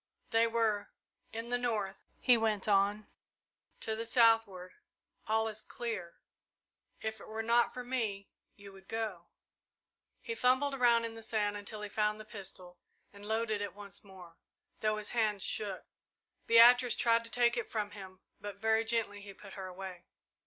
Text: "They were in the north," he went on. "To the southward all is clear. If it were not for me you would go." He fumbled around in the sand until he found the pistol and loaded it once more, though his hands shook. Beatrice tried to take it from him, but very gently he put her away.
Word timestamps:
"They 0.31 0.47
were 0.47 0.89
in 1.31 1.49
the 1.49 1.59
north," 1.59 2.05
he 2.19 2.35
went 2.35 2.67
on. 2.67 3.05
"To 3.81 3.95
the 3.95 4.07
southward 4.07 4.73
all 5.27 5.47
is 5.47 5.61
clear. 5.61 6.15
If 7.01 7.21
it 7.21 7.27
were 7.27 7.43
not 7.43 7.71
for 7.71 7.83
me 7.83 8.27
you 8.55 8.71
would 8.73 8.87
go." 8.87 9.27
He 10.19 10.33
fumbled 10.33 10.73
around 10.73 11.05
in 11.05 11.13
the 11.13 11.21
sand 11.21 11.55
until 11.55 11.83
he 11.83 11.89
found 11.89 12.19
the 12.19 12.25
pistol 12.25 12.79
and 13.13 13.27
loaded 13.27 13.61
it 13.61 13.75
once 13.75 14.03
more, 14.03 14.37
though 14.79 14.97
his 14.97 15.11
hands 15.11 15.43
shook. 15.43 15.85
Beatrice 16.47 16.95
tried 16.95 17.23
to 17.25 17.29
take 17.29 17.55
it 17.55 17.69
from 17.69 17.91
him, 17.91 18.21
but 18.39 18.55
very 18.55 18.83
gently 18.83 19.21
he 19.21 19.35
put 19.35 19.53
her 19.53 19.67
away. 19.67 20.05